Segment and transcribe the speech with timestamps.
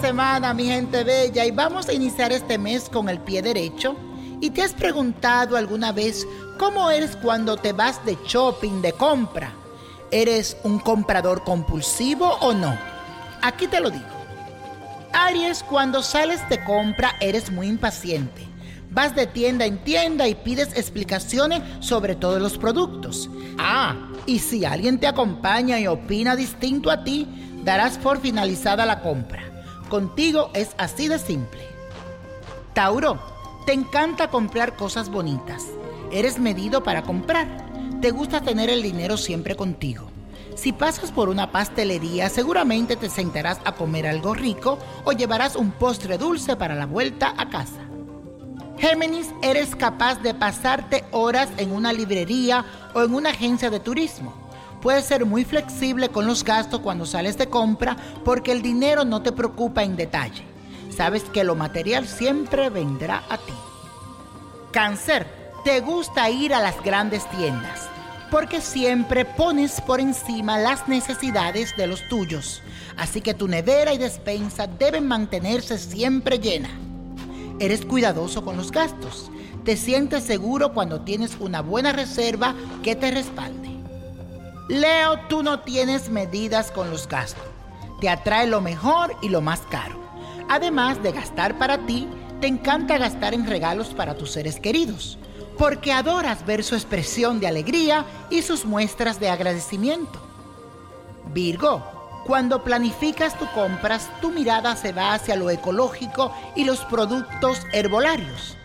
[0.00, 3.94] semana, mi gente bella, y vamos a iniciar este mes con el pie derecho.
[4.40, 6.26] ¿Y te has preguntado alguna vez
[6.58, 9.52] cómo eres cuando te vas de shopping, de compra?
[10.10, 12.78] ¿Eres un comprador compulsivo o no?
[13.42, 14.06] Aquí te lo digo.
[15.12, 18.46] Aries, cuando sales de compra eres muy impaciente.
[18.90, 23.28] Vas de tienda en tienda y pides explicaciones sobre todos los productos.
[23.58, 23.94] Ah,
[24.26, 27.26] y si alguien te acompaña y opina distinto a ti,
[27.68, 29.42] darás por finalizada la compra.
[29.90, 31.60] Contigo es así de simple.
[32.72, 33.20] Tauro,
[33.66, 35.66] te encanta comprar cosas bonitas.
[36.10, 37.46] Eres medido para comprar.
[38.00, 40.08] Te gusta tener el dinero siempre contigo.
[40.56, 45.70] Si pasas por una pastelería, seguramente te sentarás a comer algo rico o llevarás un
[45.70, 47.82] postre dulce para la vuelta a casa.
[48.78, 54.47] Géminis, eres capaz de pasarte horas en una librería o en una agencia de turismo.
[54.80, 59.22] Puedes ser muy flexible con los gastos cuando sales de compra porque el dinero no
[59.22, 60.44] te preocupa en detalle.
[60.94, 63.52] Sabes que lo material siempre vendrá a ti.
[64.72, 65.26] Cáncer,
[65.64, 67.88] te gusta ir a las grandes tiendas
[68.30, 72.62] porque siempre pones por encima las necesidades de los tuyos.
[72.96, 76.70] Así que tu nevera y despensa deben mantenerse siempre llena.
[77.58, 79.30] Eres cuidadoso con los gastos.
[79.64, 83.77] Te sientes seguro cuando tienes una buena reserva que te respalde.
[84.68, 87.44] Leo, tú no tienes medidas con los gastos.
[88.00, 89.98] Te atrae lo mejor y lo más caro.
[90.48, 92.08] Además de gastar para ti,
[92.40, 95.18] te encanta gastar en regalos para tus seres queridos
[95.58, 100.20] porque adoras ver su expresión de alegría y sus muestras de agradecimiento.
[101.34, 101.82] Virgo,
[102.24, 108.56] cuando planificas tu compras, tu mirada se va hacia lo ecológico y los productos herbolarios.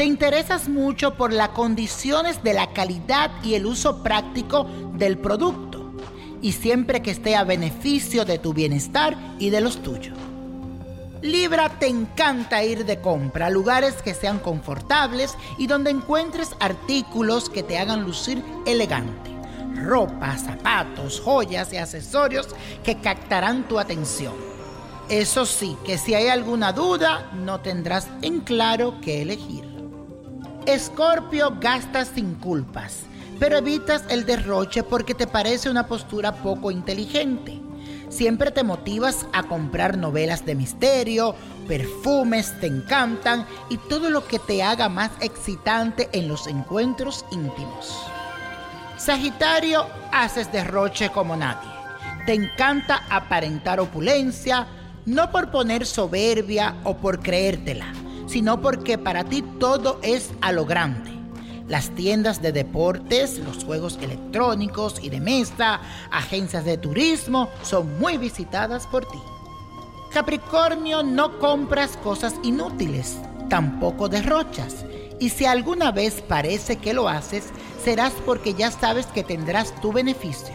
[0.00, 5.92] Te interesas mucho por las condiciones de la calidad y el uso práctico del producto,
[6.40, 10.16] y siempre que esté a beneficio de tu bienestar y de los tuyos.
[11.20, 17.50] Libra te encanta ir de compra a lugares que sean confortables y donde encuentres artículos
[17.50, 19.30] que te hagan lucir elegante.
[19.84, 22.48] Ropa, zapatos, joyas y accesorios
[22.82, 24.32] que captarán tu atención.
[25.10, 29.79] Eso sí, que si hay alguna duda, no tendrás en claro qué elegir.
[30.74, 33.00] Escorpio gastas sin culpas,
[33.40, 37.60] pero evitas el derroche porque te parece una postura poco inteligente.
[38.08, 41.34] Siempre te motivas a comprar novelas de misterio,
[41.66, 48.06] perfumes te encantan y todo lo que te haga más excitante en los encuentros íntimos.
[48.96, 51.68] Sagitario, haces derroche como nadie.
[52.26, 54.68] Te encanta aparentar opulencia,
[55.04, 57.92] no por poner soberbia o por creértela,
[58.30, 61.10] sino porque para ti todo es a lo grande
[61.70, 65.80] las tiendas de deportes, los juegos electrónicos y de mesa,
[66.10, 69.20] agencias de turismo son muy visitadas por ti.
[70.12, 73.18] Capricornio, no compras cosas inútiles,
[73.48, 74.84] tampoco derrochas.
[75.20, 77.50] Y si alguna vez parece que lo haces,
[77.84, 80.54] serás porque ya sabes que tendrás tu beneficio.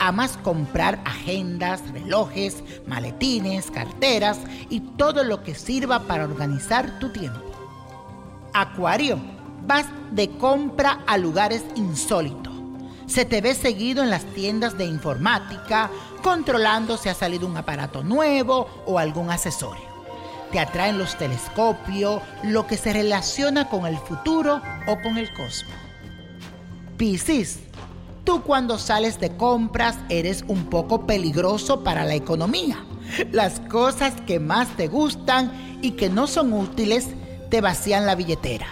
[0.00, 4.38] Amas comprar agendas, relojes, maletines, carteras
[4.70, 7.40] y todo lo que sirva para organizar tu tiempo.
[8.54, 9.18] Acuario,
[9.66, 12.54] vas de compra a lugares insólitos.
[13.06, 15.90] Se te ve seguido en las tiendas de informática,
[16.22, 19.84] controlando si ha salido un aparato nuevo o algún accesorio.
[20.50, 25.74] Te atraen los telescopios, lo que se relaciona con el futuro o con el cosmos.
[26.96, 27.60] Piscis,
[28.24, 32.84] tú cuando sales de compras eres un poco peligroso para la economía.
[33.32, 37.08] Las cosas que más te gustan y que no son útiles
[37.50, 38.66] te vacían la billetera.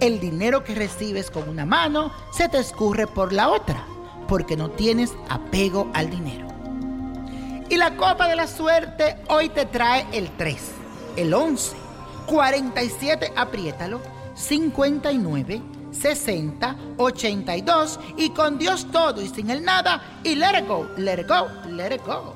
[0.00, 3.84] El dinero que recibes con una mano se te escurre por la otra,
[4.28, 6.46] porque no tienes apego al dinero.
[7.68, 10.56] Y la copa de la suerte hoy te trae el 3,
[11.16, 11.76] el 11,
[12.26, 14.00] 47, apriétalo,
[14.34, 15.62] 59,
[15.94, 21.20] 60, 82 y con Dios todo y sin el nada y let it go, let
[21.20, 22.34] it go, let it go.